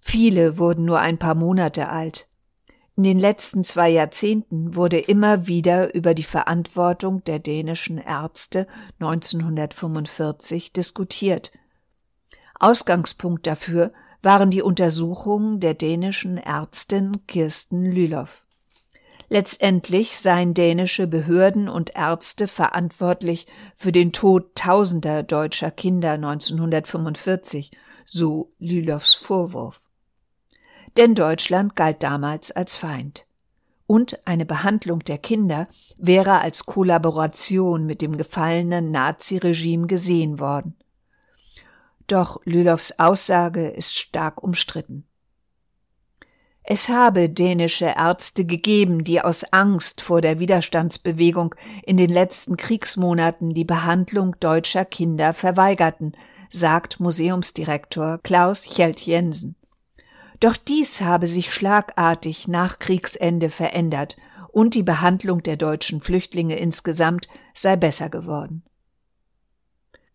Viele 0.00 0.58
wurden 0.58 0.84
nur 0.84 0.98
ein 0.98 1.18
paar 1.18 1.36
Monate 1.36 1.90
alt. 1.90 2.26
In 2.96 3.02
den 3.02 3.18
letzten 3.18 3.64
zwei 3.64 3.88
Jahrzehnten 3.88 4.76
wurde 4.76 5.00
immer 5.00 5.48
wieder 5.48 5.94
über 5.94 6.14
die 6.14 6.22
Verantwortung 6.22 7.24
der 7.24 7.40
dänischen 7.40 7.98
Ärzte 7.98 8.68
1945 9.00 10.72
diskutiert. 10.72 11.50
Ausgangspunkt 12.60 13.48
dafür 13.48 13.92
waren 14.22 14.52
die 14.52 14.62
Untersuchungen 14.62 15.58
der 15.58 15.74
dänischen 15.74 16.38
Ärztin 16.38 17.26
Kirsten 17.26 17.84
Lülow. 17.84 18.28
Letztendlich 19.28 20.16
seien 20.16 20.54
dänische 20.54 21.08
Behörden 21.08 21.68
und 21.68 21.96
Ärzte 21.96 22.46
verantwortlich 22.46 23.48
für 23.74 23.90
den 23.90 24.12
Tod 24.12 24.54
tausender 24.54 25.24
deutscher 25.24 25.72
Kinder 25.72 26.12
1945, 26.12 27.72
so 28.04 28.52
Lülows 28.60 29.16
Vorwurf 29.16 29.83
denn 30.96 31.14
Deutschland 31.14 31.76
galt 31.76 32.02
damals 32.02 32.50
als 32.50 32.76
Feind. 32.76 33.26
Und 33.86 34.26
eine 34.26 34.46
Behandlung 34.46 35.00
der 35.00 35.18
Kinder 35.18 35.68
wäre 35.98 36.40
als 36.40 36.64
Kollaboration 36.64 37.84
mit 37.84 38.00
dem 38.00 38.16
gefallenen 38.16 38.90
Naziregime 38.90 39.86
gesehen 39.86 40.40
worden. 40.40 40.76
Doch 42.06 42.40
Lülows 42.44 42.98
Aussage 42.98 43.68
ist 43.68 43.96
stark 43.96 44.42
umstritten. 44.42 45.06
Es 46.66 46.88
habe 46.88 47.28
dänische 47.28 47.92
Ärzte 47.96 48.46
gegeben, 48.46 49.04
die 49.04 49.20
aus 49.20 49.44
Angst 49.52 50.00
vor 50.00 50.22
der 50.22 50.38
Widerstandsbewegung 50.38 51.54
in 51.84 51.98
den 51.98 52.08
letzten 52.08 52.56
Kriegsmonaten 52.56 53.52
die 53.52 53.66
Behandlung 53.66 54.34
deutscher 54.40 54.86
Kinder 54.86 55.34
verweigerten, 55.34 56.12
sagt 56.48 57.00
Museumsdirektor 57.00 58.18
Klaus 58.22 58.64
Hjelt 58.64 59.02
Jensen. 59.02 59.56
Doch 60.44 60.58
dies 60.58 61.00
habe 61.00 61.26
sich 61.26 61.54
schlagartig 61.54 62.48
nach 62.48 62.78
Kriegsende 62.78 63.48
verändert 63.48 64.18
und 64.52 64.74
die 64.74 64.82
Behandlung 64.82 65.42
der 65.42 65.56
deutschen 65.56 66.02
Flüchtlinge 66.02 66.58
insgesamt 66.58 67.28
sei 67.54 67.76
besser 67.76 68.10
geworden. 68.10 68.62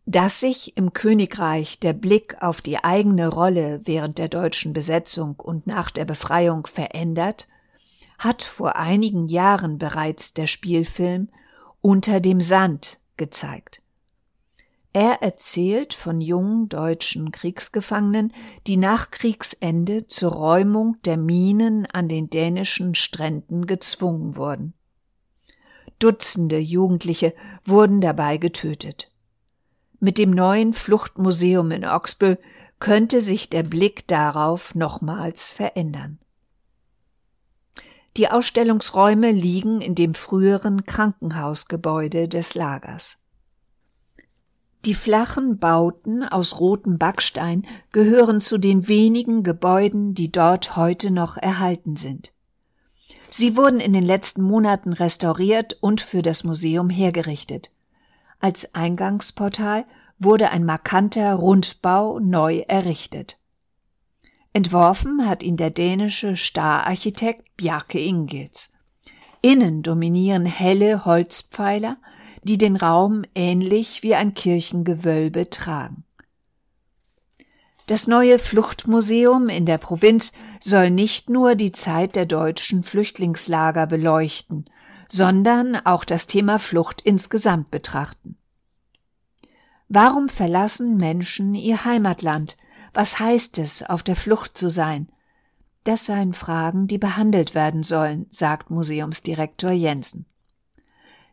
Dass 0.05 0.39
sich 0.39 0.77
im 0.77 0.93
Königreich 0.93 1.79
der 1.79 1.93
Blick 1.93 2.43
auf 2.43 2.62
die 2.62 2.83
eigene 2.83 3.27
Rolle 3.27 3.81
während 3.86 4.19
der 4.19 4.27
deutschen 4.27 4.71
Besetzung 4.71 5.33
und 5.39 5.65
nach 5.65 5.89
der 5.89 6.05
Befreiung 6.05 6.67
verändert, 6.67 7.48
hat 8.19 8.43
vor 8.43 8.75
einigen 8.75 9.29
Jahren 9.29 9.79
bereits 9.79 10.36
der 10.36 10.45
Spielfilm 10.45 11.29
Unter 11.81 12.19
dem 12.19 12.39
Sand 12.39 13.00
gezeigt. 13.17 13.78
Er 14.91 15.22
erzählt 15.22 15.93
von 15.93 16.19
jungen 16.19 16.67
deutschen 16.67 17.31
Kriegsgefangenen, 17.31 18.34
die 18.65 18.77
nach 18.77 19.12
Kriegsende 19.12 20.08
zur 20.08 20.31
Räumung 20.31 20.98
der 21.05 21.17
Minen 21.17 21.86
an 21.86 22.10
den 22.10 22.29
dänischen 22.29 22.96
Stränden 22.96 23.67
gezwungen 23.67 24.36
wurden. 24.36 24.74
Dutzende 26.00 26.58
Jugendliche 26.58 27.34
wurden 27.65 28.01
dabei 28.01 28.38
getötet. 28.38 29.12
Mit 30.00 30.17
dem 30.17 30.31
neuen 30.31 30.74
Fluchtmuseum 30.74 31.72
in 31.72 31.86
Oxbö 31.86 32.38
könnte 32.79 33.22
sich 33.22 33.50
der 33.50 33.63
Blick 33.63 34.08
darauf 34.08 34.74
nochmals 34.74 35.51
verändern. 35.51 36.17
Die 38.17 38.29
Ausstellungsräume 38.29 39.31
liegen 39.31 39.81
in 39.81 39.93
dem 39.93 40.15
früheren 40.15 40.86
Krankenhausgebäude 40.86 42.27
des 42.27 42.55
Lagers. 42.55 43.17
Die 44.86 44.93
flachen 44.93 45.57
Bauten 45.57 46.24
aus 46.24 46.59
rotem 46.59 46.98
Backstein 46.98 47.65
gehören 47.91 48.39
zu 48.39 48.57
den 48.57 48.88
wenigen 48.88 49.43
Gebäuden, 49.43 50.13
die 50.13 50.31
dort 50.31 50.77
heute 50.77 51.12
noch 51.12 51.36
erhalten 51.36 51.98
sind. 51.98 52.31
Sie 53.29 53.57
wurden 53.57 53.79
in 53.79 53.93
den 53.93 54.03
letzten 54.03 54.41
Monaten 54.41 54.93
restauriert 54.93 55.77
und 55.81 56.01
für 56.01 56.21
das 56.21 56.43
Museum 56.43 56.89
hergerichtet. 56.89 57.71
Als 58.39 58.74
Eingangsportal 58.74 59.86
wurde 60.17 60.50
ein 60.50 60.65
markanter 60.65 61.36
Rundbau 61.36 62.19
neu 62.19 62.63
errichtet. 62.67 63.38
Entworfen 64.53 65.27
hat 65.27 65.43
ihn 65.43 65.57
der 65.57 65.69
dänische 65.69 66.36
Stararchitekt 66.36 67.55
Bjarke 67.55 68.00
Ingels. 68.00 68.71
Innen 69.41 69.83
dominieren 69.83 70.45
helle 70.45 71.05
Holzpfeiler 71.05 71.98
die 72.43 72.58
den 72.58 72.75
Raum 72.75 73.24
ähnlich 73.36 74.03
wie 74.03 74.15
ein 74.15 74.34
Kirchengewölbe 74.34 75.50
tragen. 75.50 76.03
Das 77.88 78.05
neue 78.05 78.38
Fluchtmuseum 78.38 79.50
in 79.50 79.65
der 79.65 79.79
Provinz 79.79 80.34
soll 80.60 80.91
nicht 80.91 81.29
nur 81.29 81.55
die 81.55 81.72
Zeit 81.72 82.15
der 82.15 82.27
deutschen 82.27 82.84
Flüchtlingslager 82.84 83.88
beleuchten, 83.88 84.65
sondern 85.08 85.75
auch 85.75 86.05
das 86.05 86.27
Thema 86.27 86.60
Flucht 86.60 87.01
insgesamt 87.01 87.72
betrachten. 87.72 88.38
Warum 89.88 90.29
verlassen 90.29 90.98
Menschen 90.98 91.55
ihr 91.55 91.84
Heimatland? 91.84 92.58
Was 92.93 93.19
heißt 93.19 93.58
es, 93.58 93.81
auf 93.81 94.03
der 94.03 94.15
Flucht 94.15 94.55
zu 94.55 94.69
sein? 94.69 95.10
Das 95.84 96.05
seien 96.05 96.34
Fragen, 96.34 96.86
die 96.86 97.00
behandelt 97.00 97.55
werden 97.55 97.81
sollen, 97.81 98.27
sagt 98.29 98.69
Museumsdirektor 98.69 99.72
Jensen. 99.72 100.27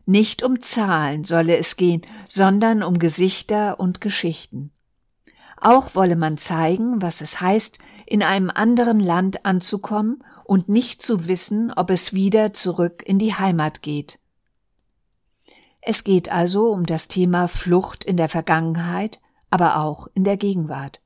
Nicht 0.09 0.41
um 0.41 0.61
Zahlen 0.61 1.25
solle 1.25 1.57
es 1.57 1.75
gehen, 1.75 2.01
sondern 2.29 2.81
um 2.81 2.97
Gesichter 2.97 3.77
und 3.77 3.99
Geschichten. 3.99 4.71
Auch 5.59 5.95
wolle 5.95 6.15
man 6.15 6.37
zeigen, 6.37 7.01
was 7.01 7.19
es 7.19 7.41
heißt, 7.41 7.77
in 8.05 8.23
einem 8.23 8.49
anderen 8.49 9.01
Land 9.01 9.45
anzukommen 9.45 10.23
und 10.45 10.69
nicht 10.69 11.01
zu 11.01 11.27
wissen, 11.27 11.73
ob 11.73 11.89
es 11.89 12.13
wieder 12.13 12.53
zurück 12.53 13.03
in 13.05 13.19
die 13.19 13.33
Heimat 13.33 13.81
geht. 13.81 14.19
Es 15.81 16.05
geht 16.05 16.31
also 16.31 16.71
um 16.71 16.85
das 16.85 17.09
Thema 17.09 17.49
Flucht 17.49 18.05
in 18.05 18.15
der 18.15 18.29
Vergangenheit, 18.29 19.19
aber 19.49 19.75
auch 19.75 20.07
in 20.13 20.23
der 20.23 20.37
Gegenwart. 20.37 21.01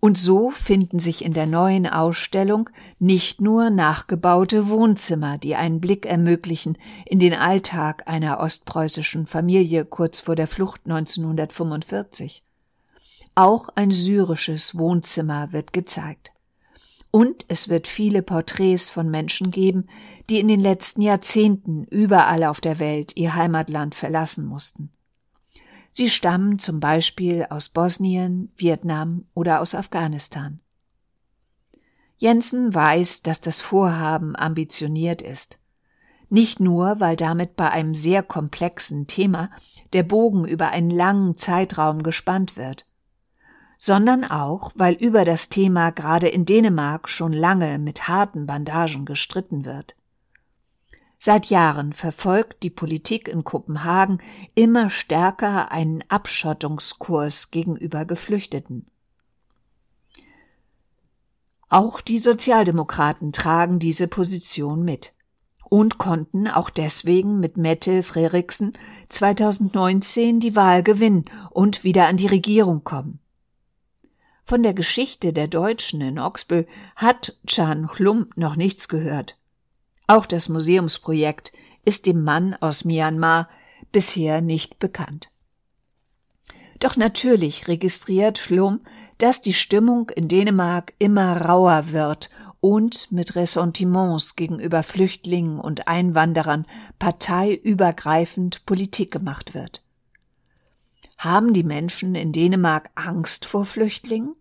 Und 0.00 0.16
so 0.16 0.50
finden 0.50 0.98
sich 0.98 1.22
in 1.22 1.34
der 1.34 1.46
neuen 1.46 1.86
Ausstellung 1.86 2.70
nicht 2.98 3.42
nur 3.42 3.68
nachgebaute 3.68 4.68
Wohnzimmer, 4.68 5.36
die 5.36 5.56
einen 5.56 5.80
Blick 5.80 6.06
ermöglichen 6.06 6.78
in 7.04 7.18
den 7.18 7.34
Alltag 7.34 8.04
einer 8.06 8.40
ostpreußischen 8.40 9.26
Familie 9.26 9.84
kurz 9.84 10.20
vor 10.20 10.36
der 10.36 10.46
Flucht 10.46 10.80
1945. 10.86 12.42
Auch 13.34 13.68
ein 13.74 13.90
syrisches 13.90 14.78
Wohnzimmer 14.78 15.52
wird 15.52 15.74
gezeigt. 15.74 16.32
Und 17.10 17.44
es 17.48 17.68
wird 17.68 17.86
viele 17.86 18.22
Porträts 18.22 18.88
von 18.88 19.10
Menschen 19.10 19.50
geben, 19.50 19.88
die 20.30 20.40
in 20.40 20.48
den 20.48 20.60
letzten 20.60 21.02
Jahrzehnten 21.02 21.84
überall 21.84 22.44
auf 22.44 22.60
der 22.60 22.78
Welt 22.78 23.16
ihr 23.16 23.34
Heimatland 23.34 23.94
verlassen 23.94 24.46
mussten. 24.46 24.90
Sie 25.92 26.08
stammen 26.08 26.58
zum 26.58 26.80
Beispiel 26.80 27.46
aus 27.50 27.68
Bosnien, 27.68 28.52
Vietnam 28.56 29.24
oder 29.34 29.60
aus 29.60 29.74
Afghanistan. 29.74 30.60
Jensen 32.16 32.74
weiß, 32.74 33.22
dass 33.22 33.40
das 33.40 33.60
Vorhaben 33.60 34.36
ambitioniert 34.36 35.22
ist. 35.22 35.58
Nicht 36.28 36.60
nur, 36.60 37.00
weil 37.00 37.16
damit 37.16 37.56
bei 37.56 37.70
einem 37.70 37.94
sehr 37.94 38.22
komplexen 38.22 39.06
Thema 39.06 39.50
der 39.92 40.04
Bogen 40.04 40.46
über 40.46 40.68
einen 40.68 40.90
langen 40.90 41.36
Zeitraum 41.36 42.02
gespannt 42.02 42.56
wird 42.56 42.86
sondern 43.82 44.24
auch, 44.24 44.72
weil 44.74 44.92
über 44.92 45.24
das 45.24 45.48
Thema 45.48 45.88
gerade 45.90 46.28
in 46.28 46.44
Dänemark 46.44 47.08
schon 47.08 47.32
lange 47.32 47.78
mit 47.78 48.08
harten 48.08 48.44
Bandagen 48.44 49.06
gestritten 49.06 49.64
wird. 49.64 49.96
Seit 51.22 51.50
Jahren 51.50 51.92
verfolgt 51.92 52.62
die 52.62 52.70
Politik 52.70 53.28
in 53.28 53.44
Kopenhagen 53.44 54.22
immer 54.54 54.88
stärker 54.88 55.70
einen 55.70 56.02
Abschottungskurs 56.08 57.50
gegenüber 57.50 58.06
Geflüchteten. 58.06 58.86
Auch 61.68 62.00
die 62.00 62.16
Sozialdemokraten 62.16 63.32
tragen 63.32 63.78
diese 63.78 64.08
Position 64.08 64.82
mit 64.82 65.12
und 65.68 65.98
konnten 65.98 66.48
auch 66.48 66.70
deswegen 66.70 67.38
mit 67.38 67.58
Mette 67.58 68.02
Freriksen 68.02 68.72
2019 69.10 70.40
die 70.40 70.56
Wahl 70.56 70.82
gewinnen 70.82 71.26
und 71.50 71.84
wieder 71.84 72.06
an 72.06 72.16
die 72.16 72.28
Regierung 72.28 72.82
kommen. 72.82 73.20
Von 74.46 74.62
der 74.62 74.72
Geschichte 74.72 75.34
der 75.34 75.48
Deutschen 75.48 76.00
in 76.00 76.18
Oxbö 76.18 76.64
hat 76.96 77.36
Chan 77.46 77.88
Chlum 77.88 78.30
noch 78.36 78.56
nichts 78.56 78.88
gehört. 78.88 79.39
Auch 80.10 80.26
das 80.26 80.48
Museumsprojekt 80.48 81.52
ist 81.84 82.04
dem 82.04 82.24
Mann 82.24 82.54
aus 82.54 82.84
Myanmar 82.84 83.48
bisher 83.92 84.40
nicht 84.40 84.80
bekannt. 84.80 85.30
Doch 86.80 86.96
natürlich 86.96 87.68
registriert 87.68 88.36
Schlum, 88.36 88.80
dass 89.18 89.40
die 89.40 89.54
Stimmung 89.54 90.10
in 90.10 90.26
Dänemark 90.26 90.94
immer 90.98 91.40
rauer 91.42 91.92
wird 91.92 92.28
und 92.58 93.12
mit 93.12 93.36
Ressentiments 93.36 94.34
gegenüber 94.34 94.82
Flüchtlingen 94.82 95.60
und 95.60 95.86
Einwanderern 95.86 96.66
parteiübergreifend 96.98 98.66
Politik 98.66 99.12
gemacht 99.12 99.54
wird. 99.54 99.84
Haben 101.18 101.54
die 101.54 101.62
Menschen 101.62 102.16
in 102.16 102.32
Dänemark 102.32 102.90
Angst 102.96 103.44
vor 103.44 103.64
Flüchtlingen? 103.64 104.34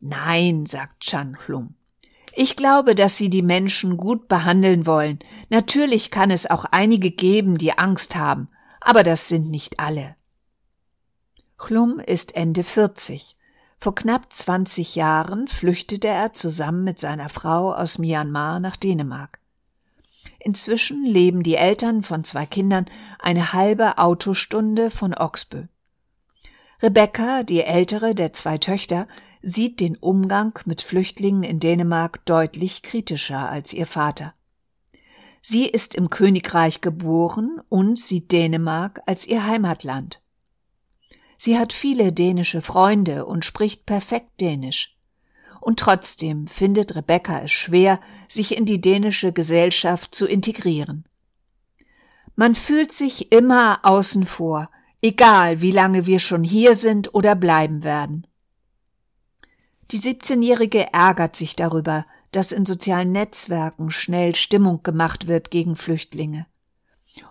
Nein, 0.00 0.66
sagt 0.66 1.04
Chan 1.04 1.38
Hlum. 1.46 1.76
Ich 2.38 2.54
glaube, 2.54 2.94
dass 2.94 3.16
Sie 3.16 3.30
die 3.30 3.40
Menschen 3.40 3.96
gut 3.96 4.28
behandeln 4.28 4.84
wollen. 4.84 5.20
Natürlich 5.48 6.10
kann 6.10 6.30
es 6.30 6.44
auch 6.44 6.66
einige 6.66 7.10
geben, 7.10 7.56
die 7.56 7.78
Angst 7.78 8.14
haben, 8.14 8.50
aber 8.78 9.02
das 9.02 9.28
sind 9.28 9.50
nicht 9.50 9.80
alle. 9.80 10.16
Chlum 11.56 11.98
ist 11.98 12.36
Ende 12.36 12.62
40. 12.62 13.38
Vor 13.78 13.94
knapp 13.94 14.30
20 14.30 14.96
Jahren 14.96 15.48
flüchtete 15.48 16.08
er 16.08 16.34
zusammen 16.34 16.84
mit 16.84 16.98
seiner 16.98 17.30
Frau 17.30 17.72
aus 17.72 17.96
Myanmar 17.96 18.60
nach 18.60 18.76
Dänemark. 18.76 19.38
Inzwischen 20.38 21.06
leben 21.06 21.42
die 21.42 21.56
Eltern 21.56 22.02
von 22.02 22.22
zwei 22.22 22.44
Kindern 22.44 22.84
eine 23.18 23.54
halbe 23.54 23.96
Autostunde 23.96 24.90
von 24.90 25.14
Oxbö. 25.14 25.68
Rebecca, 26.82 27.44
die 27.44 27.62
ältere 27.62 28.14
der 28.14 28.34
zwei 28.34 28.58
Töchter, 28.58 29.08
sieht 29.42 29.80
den 29.80 29.96
Umgang 29.96 30.58
mit 30.64 30.82
Flüchtlingen 30.82 31.42
in 31.42 31.60
Dänemark 31.60 32.24
deutlich 32.26 32.82
kritischer 32.82 33.48
als 33.48 33.72
ihr 33.72 33.86
Vater. 33.86 34.34
Sie 35.40 35.66
ist 35.66 35.94
im 35.94 36.10
Königreich 36.10 36.80
geboren 36.80 37.60
und 37.68 37.98
sieht 37.98 38.32
Dänemark 38.32 39.00
als 39.06 39.26
ihr 39.26 39.46
Heimatland. 39.46 40.20
Sie 41.36 41.58
hat 41.58 41.72
viele 41.72 42.12
dänische 42.12 42.62
Freunde 42.62 43.26
und 43.26 43.44
spricht 43.44 43.86
perfekt 43.86 44.40
Dänisch. 44.40 44.96
Und 45.60 45.78
trotzdem 45.78 46.46
findet 46.46 46.96
Rebecca 46.96 47.40
es 47.40 47.52
schwer, 47.52 48.00
sich 48.28 48.56
in 48.56 48.64
die 48.66 48.80
dänische 48.80 49.32
Gesellschaft 49.32 50.14
zu 50.14 50.26
integrieren. 50.26 51.04
Man 52.34 52.54
fühlt 52.54 52.92
sich 52.92 53.32
immer 53.32 53.80
außen 53.82 54.26
vor, 54.26 54.70
egal 55.00 55.60
wie 55.60 55.72
lange 55.72 56.06
wir 56.06 56.18
schon 56.18 56.44
hier 56.44 56.74
sind 56.74 57.14
oder 57.14 57.34
bleiben 57.34 57.82
werden. 57.82 58.26
Die 59.92 59.98
17-Jährige 59.98 60.92
ärgert 60.92 61.36
sich 61.36 61.54
darüber, 61.56 62.06
dass 62.32 62.52
in 62.52 62.66
sozialen 62.66 63.12
Netzwerken 63.12 63.90
schnell 63.90 64.34
Stimmung 64.34 64.82
gemacht 64.82 65.26
wird 65.26 65.50
gegen 65.50 65.76
Flüchtlinge 65.76 66.46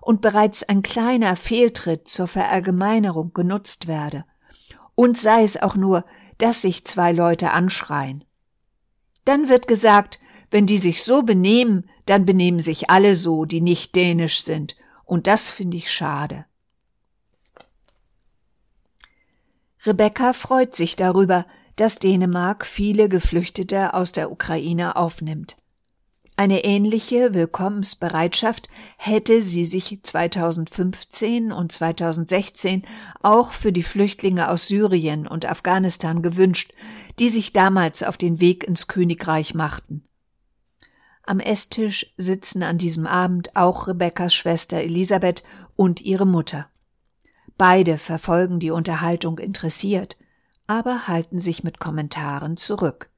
und 0.02 0.22
bereits 0.22 0.64
ein 0.64 0.82
kleiner 0.82 1.36
Fehltritt 1.36 2.08
zur 2.08 2.28
Verallgemeinerung 2.28 3.34
genutzt 3.34 3.88
werde, 3.88 4.26
und 4.96 5.18
sei 5.18 5.44
es 5.44 5.62
auch 5.62 5.76
nur, 5.76 6.06
dass 6.38 6.62
sich 6.62 6.86
zwei 6.86 7.12
Leute 7.12 7.52
anschreien. 7.52 8.24
Dann 9.26 9.50
wird 9.50 9.68
gesagt, 9.68 10.20
wenn 10.52 10.66
die 10.66 10.78
sich 10.78 11.04
so 11.04 11.24
benehmen, 11.24 11.90
dann 12.06 12.26
benehmen 12.26 12.60
sich 12.60 12.90
alle 12.90 13.16
so, 13.16 13.46
die 13.46 13.62
nicht 13.62 13.96
dänisch 13.96 14.44
sind, 14.44 14.76
und 15.04 15.28
das 15.28 15.48
finde 15.48 15.78
ich 15.78 15.92
schade. 15.92 16.46
Rebecca 19.86 20.34
freut 20.34 20.74
sich 20.74 20.96
darüber, 20.96 21.46
dass 21.76 22.00
Dänemark 22.00 22.66
viele 22.66 23.10
Geflüchtete 23.10 23.94
aus 23.94 24.12
der 24.12 24.32
Ukraine 24.32 24.96
aufnimmt. 24.96 25.58
Eine 26.38 26.66
ähnliche 26.66 27.34
Willkommensbereitschaft 27.34 28.68
hätte 28.98 29.42
sie 29.42 29.66
sich 29.66 30.00
2015 30.04 31.54
und 31.54 31.72
2016 31.72 32.84
auch 33.22 33.54
für 33.54 33.72
die 33.72 33.84
Flüchtlinge 33.84 34.50
aus 34.50 34.68
Syrien 34.68 35.28
und 35.28 35.46
Afghanistan 35.46 36.22
gewünscht, 36.22 36.74
die 37.20 37.30
sich 37.30 37.54
damals 37.54 38.04
auf 38.04 38.18
den 38.18 38.42
Weg 38.42 38.66
ins 38.66 38.88
Königreich 38.88 39.54
machten. 39.54 40.04
Am 41.24 41.40
Esstisch 41.40 42.14
sitzen 42.18 42.64
an 42.64 42.78
diesem 42.78 43.08
Abend 43.08 43.56
auch 43.56 43.88
Rebekkas 43.88 44.34
Schwester 44.34 44.78
Elisabeth 44.78 45.44
und 45.78 46.02
ihre 46.02 46.28
Mutter. 46.28 46.68
Beide 47.58 47.98
verfolgen 47.98 48.60
die 48.60 48.72
Unterhaltung 48.72 49.40
interessiert, 49.40 50.18
aber 50.68 51.08
halten 51.08 51.40
sich 51.40 51.64
mit 51.64 51.80
Kommentaren 51.80 52.58
zurück. 52.58 53.10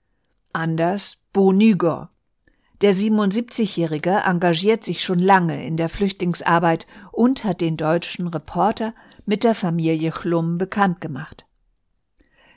Anders 0.54 1.24
Bo 1.34 1.52
Nygor. 1.52 2.10
Der 2.82 2.94
77-Jährige 2.94 4.22
engagiert 4.26 4.84
sich 4.84 5.04
schon 5.04 5.20
lange 5.20 5.66
in 5.66 5.78
der 5.78 5.90
Flüchtlingsarbeit 5.90 6.86
und 7.12 7.44
hat 7.44 7.62
den 7.62 7.76
deutschen 7.76 8.28
Reporter 8.28 8.94
mit 9.26 9.44
der 9.44 9.56
Familie 9.56 10.12
Chlum 10.12 10.58
bekannt 10.58 11.02
gemacht. 11.02 11.46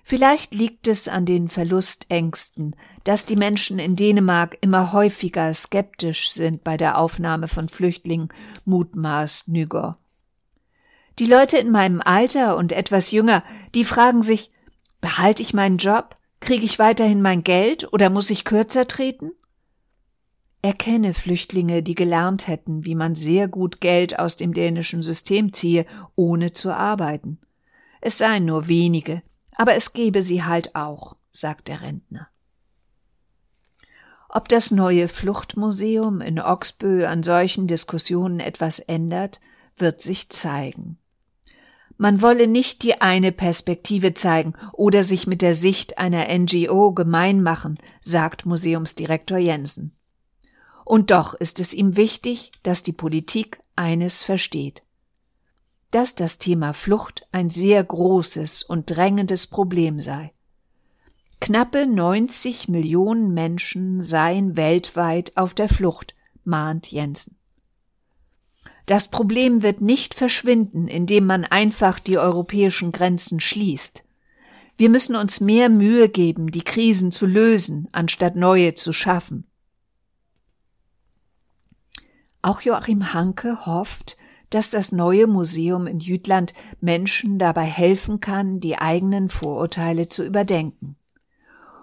Vielleicht 0.05 0.53
liegt 0.53 0.88
es 0.88 1.09
an 1.09 1.24
den 1.24 1.48
Verlustängsten, 1.48 2.74
dass 3.05 3.26
die 3.26 3.37
Menschen 3.37 3.79
in 3.79 3.96
Dänemark 3.96 4.59
immer 4.61 4.92
häufiger 4.92 5.55
skeptisch 5.55 6.33
sind 6.33 6.64
bei 6.64 6.76
der 6.76 6.98
Aufnahme 6.98 7.48
von 7.48 7.68
Flüchtlingen, 7.68 8.29
mutmaßt 8.64 9.48
Nygor. 9.48 9.98
Die 11.18 11.26
Leute 11.26 11.59
in 11.59 11.70
meinem 11.70 12.00
Alter 12.00 12.57
und 12.57 12.72
etwas 12.72 13.11
jünger, 13.11 13.44
die 13.74 13.85
fragen 13.85 14.22
sich, 14.22 14.50
Behalte 15.01 15.43
ich 15.43 15.55
meinen 15.55 15.79
Job? 15.79 16.17
Kriege 16.41 16.65
ich 16.65 16.79
weiterhin 16.79 17.23
mein 17.23 17.45
Geld 17.45 17.93
oder 17.93 18.11
muss 18.11 18.31
ich 18.31 18.45
kürzer 18.45 18.87
treten? 18.87 19.33
Er 20.63 20.75
kenne 20.75 21.15
Flüchtlinge, 21.15 21.83
die 21.83 21.95
gelernt 21.95 22.47
hätten, 22.47 22.85
wie 22.85 22.95
man 22.95 23.15
sehr 23.15 23.49
gut 23.49 23.81
Geld 23.81 24.19
aus 24.19 24.37
dem 24.37 24.53
dänischen 24.53 25.03
System 25.03 25.53
ziehe, 25.53 25.87
ohne 26.17 26.53
zu 26.53 26.75
arbeiten. 26.75 27.39
Es 28.03 28.19
seien 28.19 28.45
nur 28.45 28.69
wenige, 28.69 29.23
aber 29.57 29.75
es 29.75 29.93
gebe 29.95 30.23
sie 30.23 30.45
halt 30.45 30.75
auch, 30.75 31.17
sagt 31.33 31.69
der 31.69 31.81
Rentner. 31.81 32.29
Ob 34.29 34.49
das 34.49 34.71
neue 34.71 35.09
Fluchtmuseum 35.09 36.21
in 36.21 36.39
Oxbö 36.39 37.07
an 37.07 37.23
solchen 37.23 37.67
Diskussionen 37.67 38.39
etwas 38.39 38.79
ändert, 38.79 39.41
wird 39.77 40.01
sich 40.03 40.29
zeigen. 40.29 41.00
Man 42.03 42.23
wolle 42.23 42.47
nicht 42.47 42.83
die 42.83 43.03
eine 43.03 43.31
Perspektive 43.31 44.15
zeigen 44.15 44.55
oder 44.73 45.03
sich 45.03 45.27
mit 45.27 45.43
der 45.43 45.55
Sicht 45.55 45.99
einer 45.99 46.29
NGO 46.35 46.93
gemein 46.93 47.43
machen, 47.43 47.77
sagt 48.01 48.47
Museumsdirektor 48.47 49.37
Jensen. 49.37 49.95
Und 50.87 51.11
doch 51.11 51.35
ist 51.35 51.61
es 51.61 51.75
ihm 51.75 51.97
wichtig, 51.97 52.53
dass 52.63 52.83
die 52.83 52.95
Politik 52.95 53.61
eines 53.77 54.23
versteht. 54.23 54.83
Dass 55.91 56.15
das 56.15 56.39
Thema 56.39 56.73
Flucht 56.73 57.29
ein 57.33 57.51
sehr 57.51 57.85
großes 57.85 58.63
und 58.63 58.87
drängendes 58.87 59.47
Problem 59.47 60.01
sei. 60.01 60.33
Knappe 61.39 61.87
90 61.87 62.69
Millionen 62.69 63.35
Menschen 63.35 64.01
seien 64.01 64.57
weltweit 64.57 65.37
auf 65.37 65.53
der 65.53 65.69
Flucht, 65.69 66.15
mahnt 66.45 66.91
Jensen. 66.91 67.37
Das 68.90 69.07
Problem 69.07 69.62
wird 69.62 69.81
nicht 69.81 70.14
verschwinden, 70.14 70.88
indem 70.88 71.24
man 71.24 71.44
einfach 71.44 72.00
die 72.00 72.18
europäischen 72.18 72.90
Grenzen 72.90 73.38
schließt. 73.38 74.03
Wir 74.79 74.90
müssen 74.90 75.14
uns 75.14 75.38
mehr 75.38 75.68
Mühe 75.68 76.09
geben, 76.09 76.50
die 76.50 76.64
Krisen 76.64 77.12
zu 77.12 77.26
lösen, 77.26 77.87
anstatt 77.92 78.35
neue 78.35 78.74
zu 78.74 78.92
schaffen. 78.92 79.46
Auch 82.42 82.62
Joachim 82.62 83.14
Hanke 83.14 83.64
hofft, 83.64 84.16
dass 84.48 84.70
das 84.70 84.90
neue 84.90 85.29
Museum 85.29 85.87
in 85.87 86.00
Jütland 86.00 86.53
Menschen 86.81 87.38
dabei 87.38 87.66
helfen 87.66 88.18
kann, 88.18 88.59
die 88.59 88.76
eigenen 88.76 89.31
Vorurteile 89.31 90.09
zu 90.09 90.24
überdenken. 90.24 90.96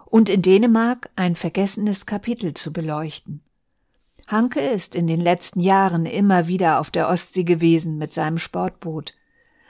Und 0.07 0.27
in 0.27 0.41
Dänemark 0.41 1.09
ein 1.15 1.37
vergessenes 1.37 2.05
Kapitel 2.05 2.53
zu 2.53 2.73
beleuchten. 2.73 3.46
Hanke 4.27 4.59
ist 4.59 4.93
in 4.93 5.07
den 5.07 5.21
letzten 5.21 5.61
Jahren 5.61 6.05
immer 6.05 6.47
wieder 6.47 6.81
auf 6.81 6.91
der 6.91 7.07
Ostsee 7.07 7.45
gewesen 7.45 7.97
mit 7.97 8.13
seinem 8.13 8.37
Sportboot, 8.37 9.13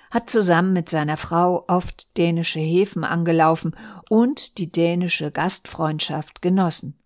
hat 0.10 0.30
zusammen 0.32 0.74
mit 0.74 0.89
seiner 0.89 1.17
Frau 1.17 1.63
oft 1.67 2.17
dänische 2.17 2.60
Häfen 2.60 3.04
angelaufen 3.04 3.76
und 4.10 4.58
die 4.58 4.72
dänische 4.72 5.32
Gastfreundschaft 5.32 6.41
genossen. 6.41 6.98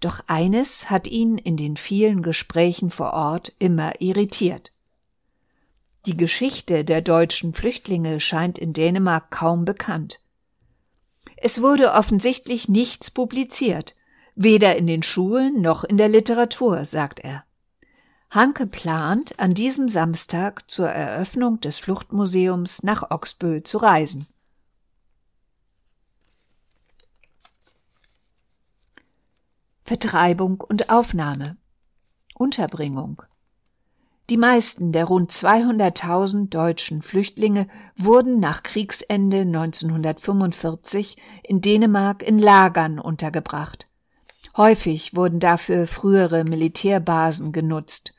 Doch 0.00 0.20
eines 0.26 0.90
hat 0.90 1.06
ihn 1.06 1.38
in 1.38 1.56
den 1.56 1.78
vielen 1.78 2.22
Gesprächen 2.22 2.90
vor 2.90 3.14
Ort 3.14 3.52
immer 3.58 4.00
irritiert. 4.00 4.72
Die 6.06 6.16
Geschichte 6.16 6.84
der 6.84 7.00
deutschen 7.00 7.54
Flüchtlinge 7.54 8.20
scheint 8.20 8.58
in 8.58 8.72
Dänemark 8.72 9.30
kaum 9.30 9.64
bekannt. 9.64 10.20
Es 11.36 11.62
wurde 11.62 11.92
offensichtlich 11.92 12.68
nichts 12.68 13.10
publiziert, 13.10 13.94
weder 14.42 14.76
in 14.76 14.86
den 14.86 15.02
Schulen 15.02 15.60
noch 15.60 15.84
in 15.84 15.98
der 15.98 16.08
Literatur, 16.08 16.86
sagt 16.86 17.20
er. 17.20 17.44
Hanke 18.30 18.66
plant, 18.66 19.38
an 19.38 19.52
diesem 19.52 19.90
Samstag 19.90 20.70
zur 20.70 20.88
Eröffnung 20.88 21.60
des 21.60 21.78
Fluchtmuseums 21.78 22.82
nach 22.82 23.10
Oxbö 23.10 23.62
zu 23.62 23.76
reisen. 23.76 24.26
Vertreibung 29.84 30.62
und 30.62 30.88
Aufnahme. 30.88 31.58
Unterbringung. 32.34 33.22
Die 34.30 34.38
meisten 34.38 34.92
der 34.92 35.04
rund 35.04 35.32
200.000 35.32 36.48
deutschen 36.48 37.02
Flüchtlinge 37.02 37.68
wurden 37.96 38.40
nach 38.40 38.62
Kriegsende 38.62 39.40
1945 39.40 41.18
in 41.42 41.60
Dänemark 41.60 42.22
in 42.22 42.38
Lagern 42.38 42.98
untergebracht. 43.00 43.89
Häufig 44.56 45.14
wurden 45.14 45.40
dafür 45.40 45.86
frühere 45.86 46.44
Militärbasen 46.44 47.52
genutzt. 47.52 48.14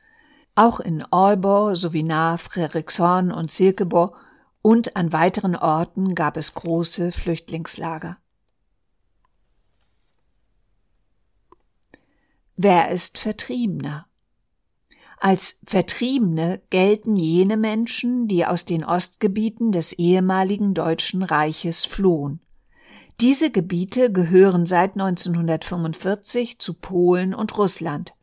Auch 0.56 0.80
in 0.80 1.04
Aalborg 1.12 1.76
sowie 1.76 2.04
nahe 2.04 2.38
Fredrikshorn 2.38 3.32
und 3.32 3.52
Silkeborg 3.52 4.16
und 4.62 4.96
an 4.96 5.12
weiteren 5.12 5.56
Orten 5.56 6.16
gab 6.16 6.38
es 6.38 6.54
große 6.54 7.12
Flüchtlingslager. 7.12 8.18
Wer 12.56 12.90
ist 12.90 13.18
Vertriebener? 13.18 14.06
Als 15.18 15.60
Vertriebene 15.66 16.62
gelten 16.70 17.16
jene 17.16 17.58
Menschen, 17.58 18.28
die 18.28 18.46
aus 18.46 18.66
den 18.66 18.84
Ostgebieten 18.84 19.72
des 19.72 19.94
ehemaligen 19.94 20.74
Deutschen 20.74 21.24
Reiches 21.24 21.86
flohen. 21.86 22.40
Diese 23.22 23.52
Gebiete 23.52 24.12
gehören 24.12 24.66
seit 24.66 24.94
1945 24.94 26.58
zu 26.58 26.74
Polen 26.74 27.36
und 27.36 27.56
Russland. 27.56 28.16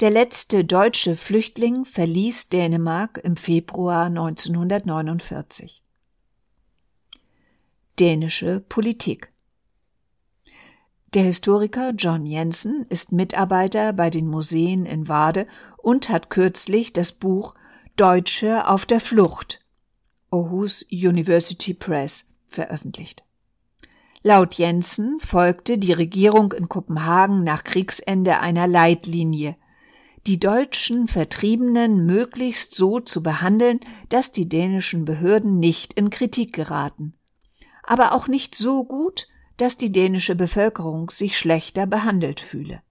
Der 0.00 0.10
letzte 0.10 0.64
deutsche 0.64 1.14
Flüchtling 1.14 1.84
verließ 1.84 2.48
Dänemark 2.48 3.18
im 3.22 3.36
Februar 3.36 4.06
1949. 4.06 5.82
Dänische 7.98 8.60
Politik 8.60 9.30
der 11.14 11.24
Historiker 11.24 11.92
John 11.96 12.26
Jensen 12.26 12.84
ist 12.90 13.12
Mitarbeiter 13.12 13.94
bei 13.94 14.10
den 14.10 14.26
Museen 14.26 14.84
in 14.84 15.08
Wade 15.08 15.46
und 15.78 16.10
hat 16.10 16.28
kürzlich 16.28 16.92
das 16.92 17.12
Buch 17.12 17.54
Deutsche 17.96 18.68
auf 18.68 18.84
der 18.84 19.00
Flucht 19.00 19.64
Aarhus 20.30 20.84
University 20.90 21.72
Press 21.72 22.34
veröffentlicht. 22.48 23.25
Laut 24.22 24.54
Jensen 24.54 25.20
folgte 25.20 25.78
die 25.78 25.92
Regierung 25.92 26.52
in 26.52 26.68
Kopenhagen 26.68 27.44
nach 27.44 27.64
Kriegsende 27.64 28.40
einer 28.40 28.66
Leitlinie, 28.66 29.56
die 30.26 30.40
deutschen 30.40 31.06
Vertriebenen 31.06 32.04
möglichst 32.04 32.74
so 32.74 32.98
zu 33.00 33.22
behandeln, 33.22 33.80
dass 34.08 34.32
die 34.32 34.48
dänischen 34.48 35.04
Behörden 35.04 35.58
nicht 35.58 35.92
in 35.92 36.10
Kritik 36.10 36.52
geraten, 36.52 37.14
aber 37.84 38.12
auch 38.12 38.26
nicht 38.26 38.54
so 38.56 38.84
gut, 38.84 39.28
dass 39.56 39.78
die 39.78 39.92
dänische 39.92 40.34
Bevölkerung 40.34 41.10
sich 41.10 41.38
schlechter 41.38 41.86
behandelt 41.86 42.40
fühle. 42.40 42.82